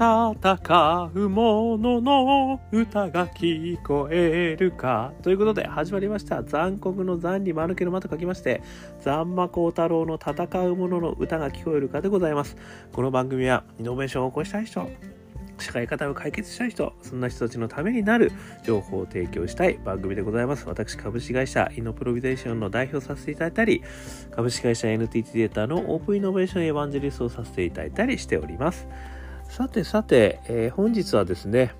[0.00, 5.12] 戦う者のの歌が聞こえるか。
[5.20, 6.42] ということで始まりました。
[6.42, 8.62] 残酷の残に丸けの間と書きまして、
[9.02, 12.56] 残魔高太郎の戦う者の歌が聞こえるかでございます。
[12.94, 14.88] この番組はイノベーションを起こしたい人、
[15.58, 18.32] 社会課題を解決したい人、そんな人たちのためになる
[18.64, 20.66] 情報を提供したい番組でございます。
[20.66, 23.82] 私、株式会社イノプロビゼーションの代表させていただいたり、
[24.30, 28.88] 株式会社 NTT データのオープンイノベーションエヴァンジェリストをさせていただいたりしております。
[29.50, 31.72] さてさて、えー、本日はですね、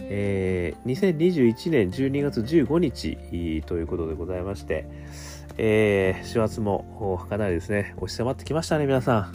[0.00, 4.86] えー、2021年12月15日ということでございまして、
[5.58, 9.32] えー、師走もかなりですね、押し迫ってきましたね、皆さん。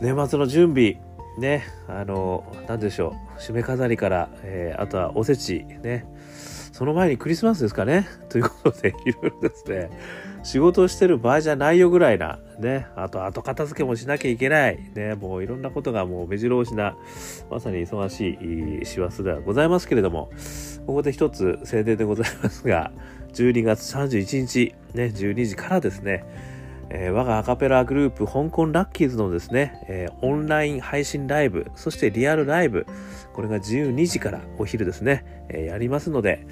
[0.00, 1.00] 年末の準備、
[1.36, 6.06] ね、あの、なんでしょう、締め飾りから、えー、あとはおせち、ね、
[6.72, 9.90] その前にクリスマスですかね、ということで、いろいろですね、
[10.44, 16.96] 仕事をしてる場合じゃないよぐらいな、ね、あと後片付けもしなきゃいけない、ね、もういろんなことがもう目白押しな、
[17.50, 20.30] まさに忙しい師走ではございますけれども、
[20.86, 22.92] ここで一つ宣伝でございますが、
[23.32, 26.24] 12月31日、ね、12時からですね、
[26.90, 32.86] えー、我がアカペラグループ香港ラッキーズのですね、えー、オンライン配信ライブ、そしてリアルライブ、
[33.32, 36.46] これが12時からお昼ですね、えー、やりますので、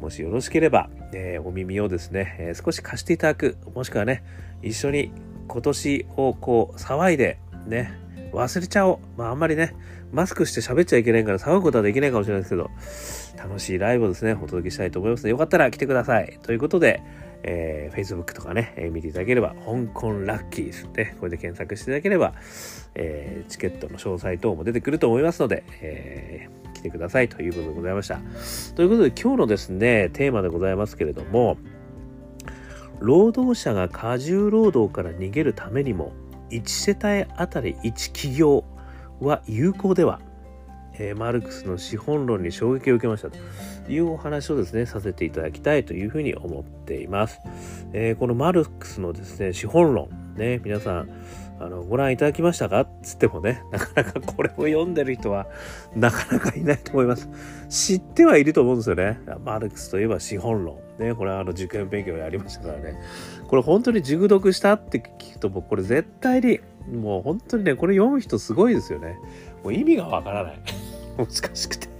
[0.00, 4.24] もしよろしければ、えお耳をですね、え少し貸していただく、もしくはね、
[4.62, 5.12] 一緒に
[5.48, 7.92] 今年をこう騒いで、ね、
[8.32, 8.98] 忘れちゃおう。
[9.16, 9.74] まああんまりね、
[10.12, 12.70] マスクして喋っちゃいけないから騒ぐことはできないかもしれないですけど、
[13.36, 16.38] 楽しいライブをですね、お届けしたいと思いますので、よかったら来てください。
[16.42, 17.02] ということで、
[17.42, 22.34] えー、Facebook とかね、えー、見ていただければ、香港ラッキーズで、これで検索していただければ、
[22.94, 28.20] えー、チケットの詳細等も出てくると思いますので、えー、来てくださいということでございました。
[28.74, 31.58] ということで、今日のですね、テーマでございますけれども、
[33.04, 36.12] 労働者が過重労働から逃げるためにも、
[36.50, 38.64] 1世帯あたり1企業
[39.20, 40.20] は有効では
[40.98, 43.38] えー、マルクスの資本論に衝撃を受けましたと
[43.90, 47.40] いうお話をですね、させていただきたいというふうに思っています。
[47.92, 51.08] えー、このマルクスのですね、資本論、ね、皆さん、
[51.60, 52.80] あの、ご覧いただきましたか？
[52.80, 55.46] っつってもね、 なかなかこれを読んでる人は
[55.94, 57.28] なかなかいないと思います。
[57.68, 59.18] 知ってはいると思うんですよね。
[59.44, 60.78] マルクスといえば資本論。
[60.98, 62.98] ね、これはあの受験勉強やりましたからね。
[63.48, 66.60] これ本当に熟読したって聞くともうこれ絶対に、
[66.92, 69.18] もう本当にね、これ読む人すごいですよね。
[69.62, 70.58] もう意味がわからない。
[71.16, 71.94] 難しくて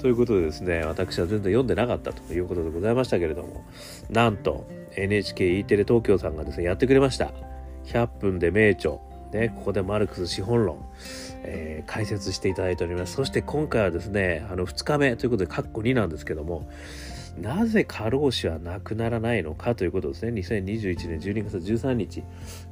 [0.00, 3.64] ということでですね、私は全然読んでなかったということでございましたけれども、
[4.08, 4.66] なんと
[4.96, 7.32] NHKE テレ東京さんがですね、やってくれました。
[7.92, 8.98] 100分で名著。
[9.32, 10.84] ね、ここでマルクス資本論、
[11.44, 13.14] えー、解説していただいております。
[13.14, 16.68] そして今回はですね、あの2日目ということで、カッコ2なんですけども、
[17.40, 20.32] なぜ過労死はなくならないのかということですね。
[20.40, 22.24] 2021年12月13日、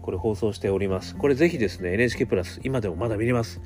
[0.03, 1.17] これ放送しております。
[1.17, 3.61] これぜひですね、NHK プラス、今でもまだ見れます。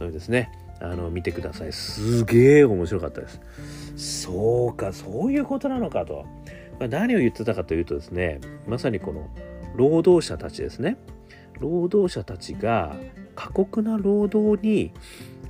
[0.00, 1.72] のでですね、あの、見てください。
[1.72, 3.40] すげえ面白かったです。
[3.96, 6.24] そうか、そういうことなのかと。
[6.80, 9.28] ま、何を言ってたかというとですね、まさにこの
[9.78, 10.98] 労働者たちですね。
[11.60, 12.96] 労働者たちが
[13.34, 14.92] 過酷な労働に、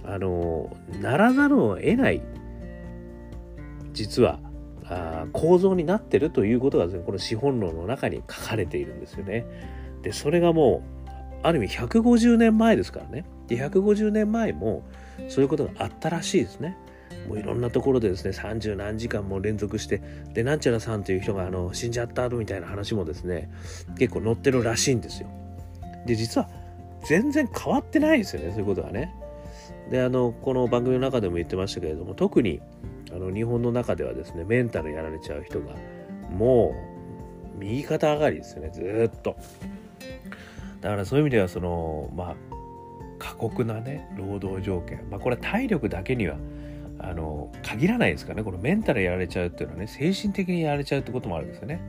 [0.05, 2.23] あの、ならざるを得ない、
[3.93, 4.39] 実は、
[4.85, 9.47] あ構造になってるということがね、この資本論の中に書かれているんですよね。
[10.03, 11.09] で、それがもう、
[11.43, 13.25] ある意味150年前ですからね。
[13.47, 14.83] で、150年前も、
[15.29, 16.77] そういうことがあったらしいですね。
[17.29, 20.01] もういろんなところでですね、30何時間も連続して、
[20.33, 23.51] で、なんちゃらさんという人があの死んじゃったみたいな話もですね、
[23.99, 25.29] 結構載ってるらしいんですよ。
[26.07, 26.49] で、実は
[27.05, 29.15] 全然変わってないですよね、そういうことはね。
[29.91, 32.61] で、あの、この番組の中でも言ってましたけれども、特に
[33.13, 35.75] あの日本の中ではですね、メンタルやられちゃう人が、
[36.31, 36.75] も
[37.55, 39.37] う右肩上がりですよね、ずっと。
[40.81, 42.37] だからそういう意味では、その、まあ、
[43.19, 46.37] 過酷なね労働条件まあこれは体力だけには
[47.01, 51.81] あの限らないですかねこのメンタルやられちゃうっていうのはね精神的にやられちゃうってこともあるんですよね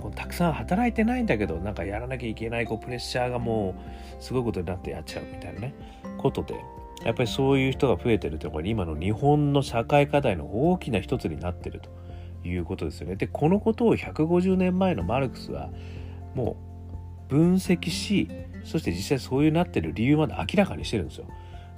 [0.00, 3.74] こうたくさん働いてないんだけどなんかやらなきゃいけないこうプレッシャーがも
[4.18, 5.74] うすごいことになってやっちゃうみたいなね
[6.18, 6.54] ことで
[7.04, 11.90] やっぱりそういう人が増えてるというのが今の日本の社会課題の大きな一つになってると
[12.46, 13.16] いうことですよね。
[13.16, 15.70] でこのことを150年前のマルクスは
[16.34, 16.56] も
[17.28, 18.28] う分析し
[18.64, 21.26] そして実際そういうなってる理由まで明らかにしてるんですよ。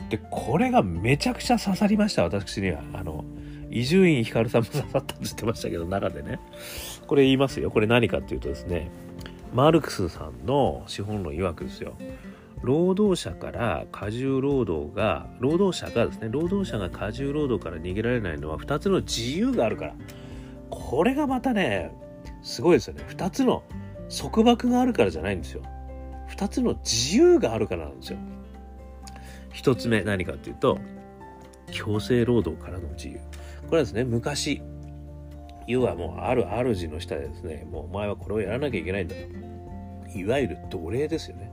[0.08, 2.82] で、これがめちゃくちゃ刺さりました、私には。
[2.92, 3.24] あの、
[3.70, 6.38] 伊集院光さんも刺さったって言ってましたけど、中でね。
[7.06, 7.70] これ言いますよ。
[7.70, 8.90] これ何かっていうとですね、
[9.54, 11.94] マルクスさんの資本論曰くですよ。
[12.62, 19.94] 労働者から過重労働が、労働者がですね、労働者が過重労働から逃げられないのは2つの自由があるから。
[20.70, 21.92] これがまたね、
[22.42, 23.04] すごいですよね。
[23.08, 23.62] 2つの
[24.08, 25.62] 束縛があるからじゃないんですよ。
[26.30, 28.18] 2つの自由があるからなんですよ。
[29.52, 30.78] 一つ目何かっていうと
[31.70, 33.20] 強制労働からの自由。
[33.66, 34.62] これはですね昔
[35.66, 36.44] 要はもうある
[36.74, 39.14] 主の下でですねもうお前はこれをやらなきゃいけないんだ。
[39.14, 41.50] といわゆる奴隷ですよね。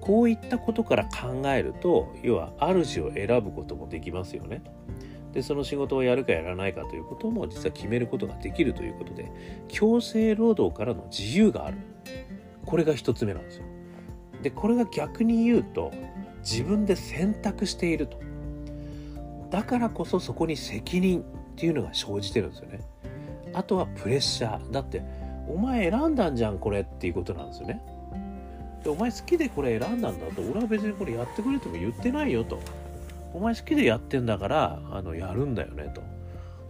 [0.00, 4.62] こういったことから考えると要は主を選ぶこともできますよね。
[5.32, 9.30] でその仕事をやるかやらないかということも実は決めることができるということで
[9.68, 11.76] 強制労働からの自由がある。
[12.64, 13.64] これが一つ目なんですよ。
[14.42, 15.92] でこれが逆に言うと
[16.40, 18.18] 自分で選択していると。
[19.50, 21.24] だからこそそこに責任っ
[21.56, 22.80] ていうのが生じてるんですよね。
[23.52, 24.70] あとはプレッシャー。
[24.70, 25.02] だって
[25.48, 27.82] お前選んだんじゃんこれっていうことなんですよね。
[28.84, 32.60] でお前好きでこれ選んだんだと俺は別にこれやってくれとも言ってないよと。
[33.32, 36.02] お前好きでやってんだからあのやるんだよねと。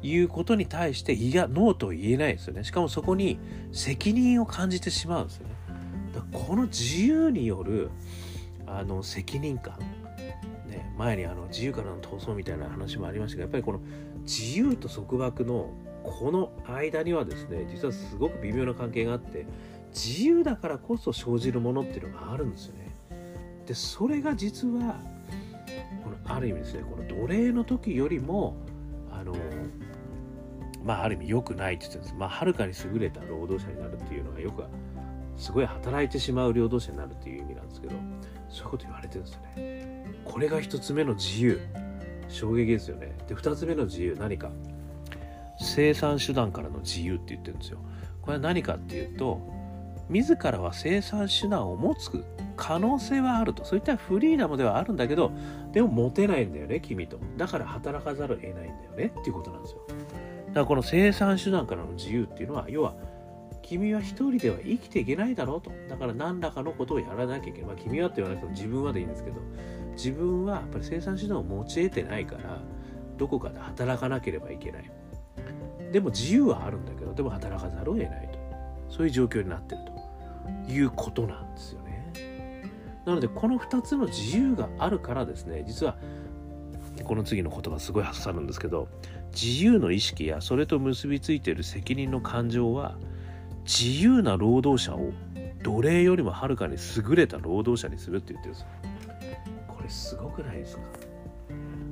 [0.03, 2.65] いうことに対していやノーと言えないですよね。
[2.65, 3.39] しかもそこに
[3.73, 5.55] 責任を感じてしまうんですよね。
[6.15, 7.91] だこの自由による
[8.79, 9.79] あの責任感
[10.67, 13.81] ね前にあの自由からの闘争みたいな話もありましたがやっぱりこの
[14.23, 15.71] 自由と束縛の
[16.03, 19.47] この間にはですね実はすごく微妙な関係があって
[19.93, 22.91] 自由だからこそ生じるものっていうのがあるんですよね。
[23.67, 25.01] でそれが実は
[26.03, 28.57] このある意味ですねこの奴隷の時よりも
[29.13, 29.35] あの
[30.85, 34.65] まあある意味良くないって言ってるんですまあはるかに優れた労働者になるっていうのがよく
[35.37, 37.95] すごい働いてしまう労働者になるっていう意味なんですけど
[38.49, 40.21] そういうこと言われてるんですよね。
[40.25, 41.61] これが一つ目の自由
[42.29, 43.17] 衝撃ですよね。
[43.27, 44.51] で二つ目の自由何か
[45.59, 47.79] 生産手段からの自由って言ってるんですよ。
[48.23, 49.41] これは何かっていうと
[50.11, 52.25] 自らは生産手段を持つ
[52.57, 55.33] 可能性はあるとそういったフリーダムではあるんだけど
[55.73, 62.95] でも持てないんだよね君とだから働かざるを得ないんだよねっていうことなんですよだからこの生産手段からの自由っていうのは要は
[63.63, 65.73] 君は一人では生きていけないだろうと。
[65.89, 69.41] だから何らかのことをやらなきゃいけない、まあ、君はって言わなくても自分はでいいんですけど
[69.93, 72.61] 自分はやっぱり生産手段を持ち得てないから
[73.17, 74.91] どこかで働かなければいけない。
[75.93, 78.39] でも自由はあるんだけどでも働かざるを得ないと。
[78.89, 80.01] そういう状況になってると。
[80.69, 82.13] いうことなんですよね。
[83.05, 85.97] なのでこの2つの自由があるからですね実は
[87.03, 88.89] この次の言葉すごい刺さるんですけど
[89.33, 92.97] 自由の意識やそれと結びついている責任の感情は
[93.71, 95.13] 自由な労働者を
[95.63, 98.69] 奴隷よりもはるかに優れた労働者にするって言ってるんですよ。
[99.69, 100.83] これすごくないですか？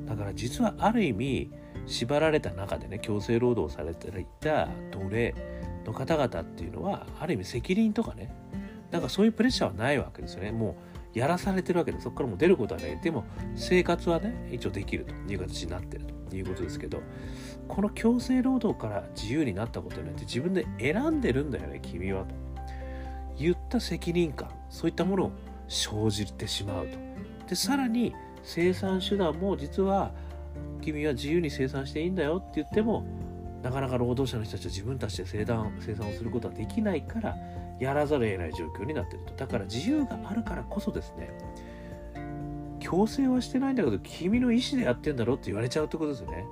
[0.07, 1.53] だから実はある意味
[1.87, 5.35] 縛られた中でね強制労働されていた奴隷
[5.87, 8.35] の方々っていうのはある意味責任とかね。
[8.91, 10.51] なんかそういうプレッシャーはないわけですよね。
[10.51, 10.77] も
[11.15, 12.99] うやらされてるわけでそこからもう出ることはない。
[13.01, 13.25] でも
[13.55, 16.18] 生活はね一応できるという形になってると。
[16.29, 17.01] ていうことですけど
[17.67, 22.35] この強制労働から自由になったことによって自分で選んでるんだよね君はと。
[23.39, 25.33] 言った責任感そういったものを
[25.69, 26.99] 生じてしまうと。
[27.49, 30.13] でさらに生産手段も実は
[30.81, 33.05] 君は自由に生産していいんだよって言っても
[33.63, 37.37] なかなか労働者の人たちは自分たちで生産生産をすることはできないから
[37.81, 39.35] やらざるを得ない状況になっていると。
[39.35, 41.31] だから自由があるからこそですね
[42.89, 46.47] 強制はしてないんだけど君の意思でやってんだろって言われちゃうってことですよね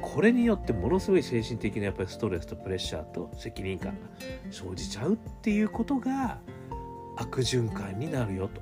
[0.00, 3.98] これによってものすごい精神的なやっぱりストレスとプレッシャーと責任感が
[4.52, 6.38] 生じちゃうっていうことが
[7.16, 8.60] 悪循環になるよと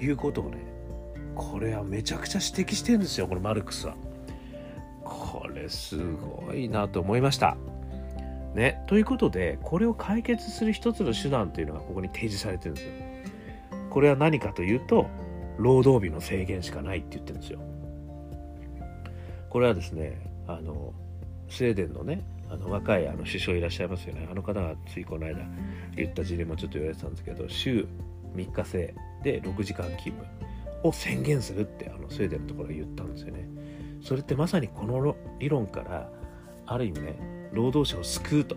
[0.00, 0.58] いうことをね
[1.34, 3.96] これはめちゃくちゃ指摘してるんですよこれマルクスは。
[5.02, 7.56] これすごいなと思いました。
[8.54, 12.92] ね、ということでこれを解決する一つの手段というのがここに提示されてるんですよ。
[13.90, 15.08] これは何かというと
[15.58, 17.60] 労働日の制限しかないって言ってるんですよ。
[19.50, 20.92] これはですねあの
[21.48, 25.40] スウェーデンのねあの若いあの首相いらっしゃいますよねあの方がついこの間
[25.96, 27.86] 言った事例もちょっと言われてたんですけど週
[28.34, 30.24] 3日制で6時間勤務
[30.82, 33.48] を宣言するってあのスウェーデンのところが言ったんですよね。
[34.00, 36.08] それってまさにこの理論から
[36.66, 38.56] ある意味ね労働者を救うと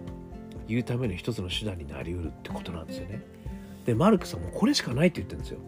[0.67, 3.23] いうための一つの手段になりうるってことなんですよね。
[3.85, 5.59] でマルクスはもうこれしかないって言ってるんですよ。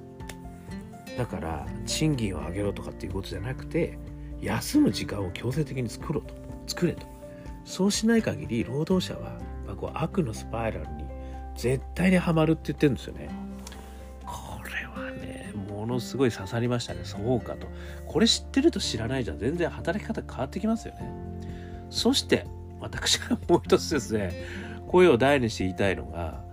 [1.17, 3.97] だから賃金を上げろとかっていうことじゃなくて
[4.41, 6.33] 休む時間を強制的に作ろうと。
[6.67, 7.05] 作れと。
[7.65, 11.05] そうしない限り労働者は、まあ、こう悪のスパイラルに
[11.55, 13.29] 絶対にはまるって言ってるんですよね。
[14.25, 17.01] これはねものすごい刺さりましたね。
[17.03, 17.67] そうかと。
[18.05, 19.39] これ知ってると知らないじゃん。
[19.39, 21.33] 全然働き方変わってきますよね。
[21.89, 22.45] そして
[22.81, 24.33] 私がもう一つですね
[24.87, 26.43] 声を大にして言いたいのが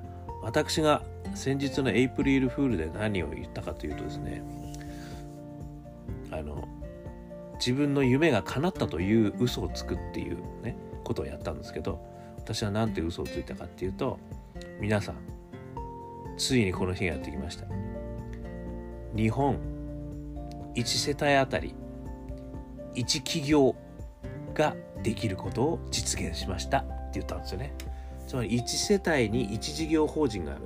[0.42, 1.02] 私が
[1.34, 4.42] 先日のエイプリルフールで何を言ったかというとですね
[6.30, 6.68] あの
[7.54, 12.00] 自分の夢が叶ったという嘘をつくっていうねことをやったんですけど
[12.36, 14.18] 私は何て嘘をついたかっていうと
[14.80, 15.16] 皆さん
[16.38, 17.66] ついにこの日がやってきました。
[19.14, 19.58] 日本
[20.74, 21.74] 1世帯あたり
[22.94, 23.74] 1企業
[24.54, 27.74] ができることを実現しましたって言ったんですよね。
[28.26, 30.62] つまり1世帯に1事業法人がある。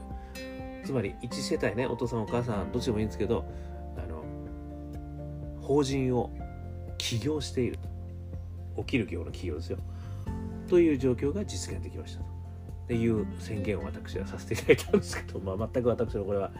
[0.85, 3.45] つまり1世帯ねお父さんお母さんどっちでもいいんですけど
[3.97, 4.25] あの
[5.61, 6.31] 法人を
[6.99, 7.79] 起業している。
[8.77, 9.79] 起きる業の企業ですよ。
[10.69, 12.27] という状況が実現できましたと。
[12.85, 16.51] っていう宣言を私はさせていただいたんですけど、 まあ、全く私のこれは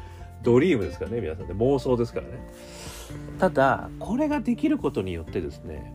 [0.43, 2.33] ドリームですからね皆さんで妄想ですからね。
[3.39, 5.93] ただこれができることによってですね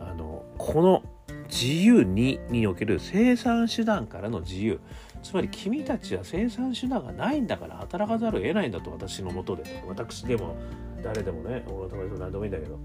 [0.00, 1.02] あのこの
[1.48, 4.80] 自由ににおける生産手段からの自由。
[5.22, 9.56] つまり君たちは生産手段がないんだから働かざるを得ないんだと私のもと。
[9.56, 10.56] で私でも
[11.02, 12.78] 誰でもね俺の友達も何でもいいんだけど。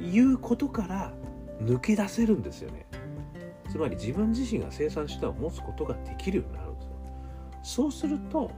[0.00, 1.12] いうことから
[1.62, 2.86] 抜け出せるんですよね。
[3.70, 6.90] つまり自分自身が生産手段を持つことができるようになるんですよ。
[7.62, 8.50] そうすると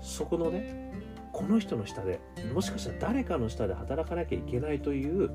[0.00, 0.92] そこのね
[1.32, 2.20] この人の下で
[2.54, 5.30] もしかしたら誰かの下で働かなきゃいけないという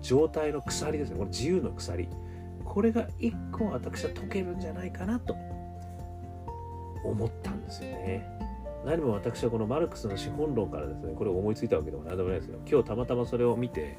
[0.00, 1.16] 状態の鎖ですね。
[1.16, 2.08] この自由の鎖。
[2.64, 5.36] これが一個私は解けるんじゃないかなと。
[7.08, 8.28] 思ったんですよね。
[8.84, 12.58] 何も私はこのマルクスの資本論からですねこれを思いついたわけでも何でもないですよ。
[12.70, 13.98] 今日たまたまそれを見て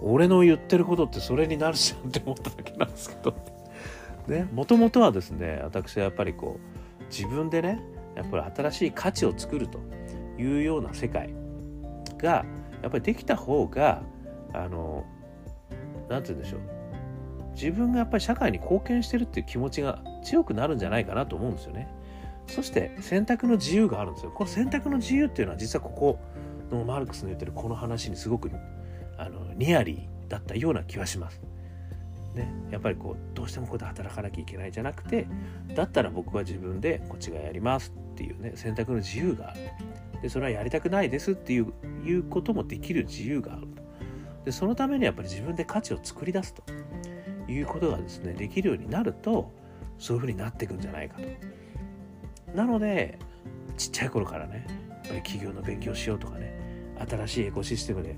[0.00, 3.34] 俺の言ってることってそれになるじゃんって思っただけなんですけど。
[4.28, 7.82] ねもともとはですね私はやっぱりこう自分でね
[8.14, 9.80] やっぱり新しい価値を作ると
[10.38, 11.34] いうような世界
[12.16, 12.46] が
[12.80, 14.02] やっぱりできた方が
[14.52, 15.04] あの
[16.08, 16.60] 何て言うんでしょう。
[17.54, 21.88] 自分がやっぱり社会に貢献してるっていう気持ちが強くなるんじゃないかなと思うんですよね。
[22.46, 24.30] そして選択の自由があるんですよ。
[24.30, 26.18] この選択の自由っていうのは実はここ
[26.70, 28.50] のマルクスの言ってるこの話にすごく
[29.18, 31.40] あのニアリーだったような気はします。
[32.34, 35.28] ね、やっぱりこうどうしてもここで働かなきゃいけないじゃなくて
[35.76, 39.60] だったら僕は自分でこっちがやりますっていうね選択の自由がある
[40.20, 41.72] でそれはやりたくないですっていう
[42.04, 43.82] いうこともできる自由があると
[44.46, 46.64] でそのためにやっぱり自分で価値を作り出すと
[47.48, 49.52] いうことがですねできるようになると
[49.98, 51.22] そういうふうになっていくんじゃないかと
[52.54, 53.18] なので
[53.76, 56.54] ちっちゃい頃からねやっぱり企業の勉強しようとかね
[57.08, 58.16] 新しいエコシステムで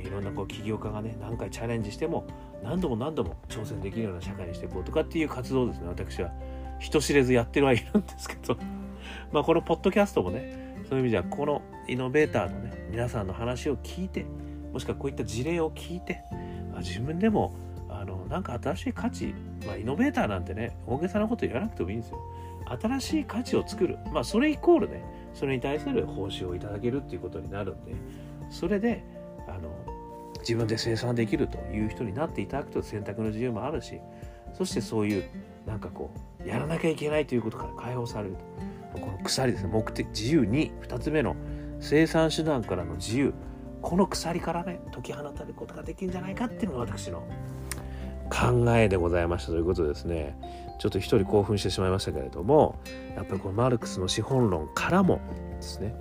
[0.00, 2.26] いろんなこう起業家がね何回チャレンジしても
[2.62, 5.88] 何度も何度も挑戦できるような社会にしていこうとかっていう活動ですね。
[5.88, 6.30] 私は
[6.78, 8.56] 人知れずやってるはいるんですけど。
[9.32, 14.26] まあこのポッドキャストもねそういう意味ではこのイノベーターのね皆さんの話を聞いて
[14.72, 16.22] もしくはこういった事例を聞いて
[16.78, 17.54] 自分でも
[17.88, 19.34] あのなんか新しい価値、
[19.66, 22.18] まあ、イノベーターなんてね大げさなこと言わなくてもいいんですよ。
[22.80, 23.98] 新しい価値を作る。
[24.12, 27.94] まあそれイコールねそれに対する報酬をいただけるっていうことになるんで
[28.50, 29.04] それで
[29.46, 29.70] あの
[30.40, 34.00] 自分で生産できるという人になっていただくと選択の自由もあるし
[34.52, 35.24] そしてそういう
[35.66, 36.10] なんかこ
[36.44, 38.36] うやらなきゃいけないということから解放される
[38.92, 38.98] と。
[38.98, 39.70] この鎖ですね。
[39.70, 40.72] 目的自由に。
[40.82, 41.36] 2つ目の
[41.80, 43.34] 生産手段からの自由。
[43.82, 47.22] この鎖からね解き放たれることができるんじゃないかっていうのが私の
[48.30, 50.38] 考えでございましたということですね。
[50.78, 52.78] ちょっと一人興奮してしまいましたけれども
[53.16, 55.20] やっぱりこのマルクスの資本論からも
[55.56, 55.92] ですね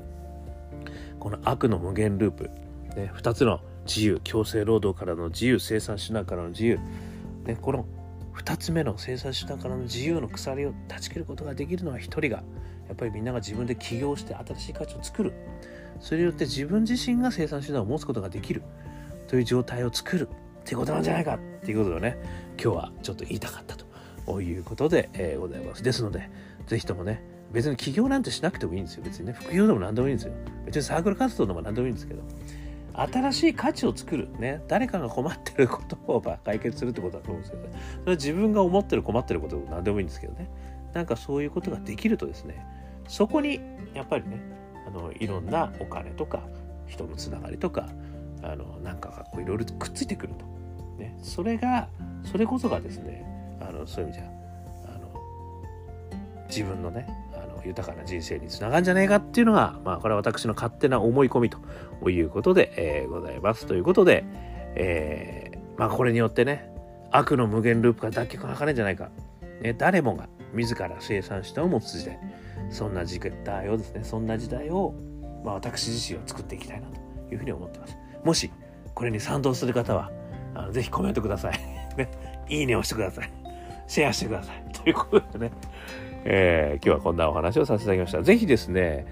[1.19, 2.43] この悪の無限ループ、
[2.95, 6.79] ね、2つの自由強制労働からの自由生産手段からの自由、
[7.45, 7.85] ね、この
[8.35, 12.43] 2つ目の生産手段からの自由の鎖を断ち切ることができるのは1人が
[12.87, 15.33] やっぱりみんなが自分で起業して新しい価値を作る。
[15.99, 18.61] それによって自分自身が生産手段を持つことができる
[19.27, 20.29] という状態を作る。
[20.67, 22.17] っていうことなんじゃないかっていうことをね
[22.61, 23.77] 今日はちょっと言いたかった
[24.25, 25.81] ということで、えー、ございます。
[25.81, 26.29] ですので
[26.65, 29.03] 是非ともね別に起業なんてしなくてもいいんですよ。
[29.05, 30.33] 別にね副業でも何でもいいんですよ。
[30.65, 32.21] 別にサークル活動でも何でもいいんですけど
[32.95, 37.69] 新しい価値を作るね誰かが困ってることを解決するってことだと思うんですけど、ね、
[38.01, 40.49] それは自分が思ってる困ってること何でもいいんですけどね。
[40.93, 42.65] なんかそういうことができるとですね
[43.07, 43.61] そこに
[43.93, 44.41] やっぱりね
[44.85, 46.41] あのいろんなお金とか
[46.87, 47.87] 人のつながりとか
[48.43, 50.45] あのなんかがいろいろくっついてくると、
[50.97, 51.87] ね、それが
[52.23, 53.25] それこそがですね
[53.61, 54.29] あのそういう意味じゃ
[54.85, 55.11] あの
[56.47, 63.65] 自分のねあの豊かな人生につながるんじゃねえかっていうのが、まあ、これは私の勝手な思い込みということで、えー、ございます。
[63.65, 64.25] ということで、
[64.75, 66.71] えー、まあ、これによってね、
[67.11, 69.09] 悪の無限ループから脱却が図れるんじゃないか。
[69.61, 72.19] ね、誰もが自ら生産したを持つ時代。
[72.69, 74.93] そんな時代をですね、そんな時代を、
[75.43, 76.99] まあ、私自身は作っていきたいなと
[77.33, 77.97] いうふうに思ってます。
[78.23, 78.51] もし、
[78.93, 80.11] これに賛同する方は、
[80.57, 81.59] あのぜひコメントください。
[81.97, 82.09] ね、
[82.49, 83.31] いいねをしてください。
[83.87, 84.63] シェアしてください。
[84.73, 85.51] ということでね、
[86.25, 88.23] えー、今日はこんなお話をさせていただきました。
[88.23, 89.05] ぜひですね、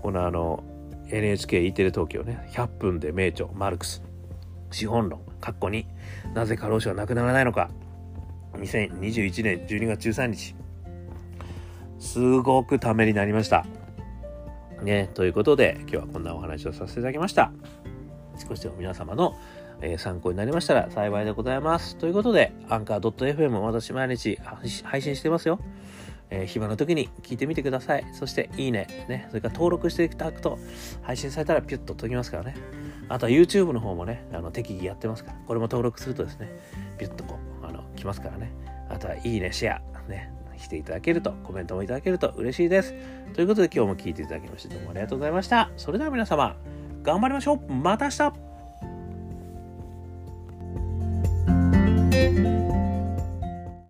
[0.00, 0.62] このあの、
[1.08, 4.02] NHKE テレ東京ね、100分で名著、マルクス、
[4.70, 5.86] 資本論、括弧に
[6.34, 7.68] なぜ過労死はなくならないのか、
[8.54, 10.54] 2021年12月13日、
[11.98, 13.66] すごくためになりました。
[14.82, 17.52] ね、ということで、今日はこんなお話をさせていただきました。
[18.48, 19.36] 少しでも皆様の、
[19.82, 21.96] え、参考になりましたら幸いでございます。
[21.96, 24.38] ということで、アンカー .fm 私毎日
[24.84, 25.58] 配信してますよ。
[26.30, 28.06] えー、暇の時に聞いてみてください。
[28.14, 30.58] そして、いいね、ね、それから登録していただくと、
[31.02, 32.54] 配信されたらピュッと解きますからね。
[33.08, 36.48] あとは YouTube の方もね、あの適宜やってますから、これも登録するとですね、
[36.98, 38.52] ピュッとこう、あの、来ますからね。
[38.88, 42.94] あとは、いいね、シェア、ね、していただけると、コメントもいただけると嬉しいです。
[43.34, 45.70] ということで今日も聞いていただきましてどうもありがとうございました。
[45.76, 46.56] それでは皆様、
[47.02, 48.51] 頑張りましょうまた明日
[52.22, 52.61] Bye.